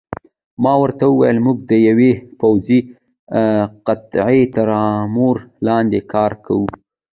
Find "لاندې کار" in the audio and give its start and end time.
5.67-6.31